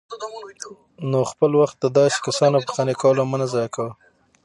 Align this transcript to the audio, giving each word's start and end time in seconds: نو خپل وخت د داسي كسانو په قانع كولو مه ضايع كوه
نو 1.09 1.19
خپل 1.31 1.51
وخت 1.61 1.77
د 1.81 1.85
داسي 1.97 2.19
كسانو 2.27 2.57
په 2.65 2.69
قانع 2.75 2.93
كولو 3.01 3.23
مه 3.31 3.45
ضايع 3.53 3.69
كوه 3.75 3.91